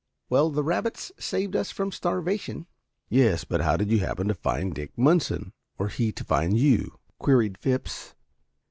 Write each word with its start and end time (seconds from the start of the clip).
"Well, 0.31 0.49
the 0.49 0.63
rabbits 0.63 1.11
saved 1.19 1.55
us 1.55 1.69
from 1.69 1.91
starvation." 1.91 2.65
"Yes, 3.07 3.43
but 3.43 3.61
how 3.61 3.77
did 3.77 3.91
you 3.91 3.99
happen 3.99 4.27
to 4.29 4.33
find 4.33 4.73
Dick 4.73 4.97
Munson, 4.97 5.53
or 5.77 5.89
he 5.89 6.11
to 6.13 6.23
find 6.23 6.57
you?" 6.57 6.97
queried 7.19 7.55
Phipps. 7.59 8.15